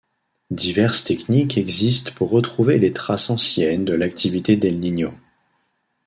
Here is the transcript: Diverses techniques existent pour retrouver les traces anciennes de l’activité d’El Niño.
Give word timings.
Diverses 0.49 1.03
techniques 1.03 1.59
existent 1.59 2.11
pour 2.15 2.31
retrouver 2.31 2.79
les 2.79 2.91
traces 2.91 3.29
anciennes 3.29 3.85
de 3.85 3.93
l’activité 3.93 4.55
d’El 4.57 4.79
Niño. 4.79 5.13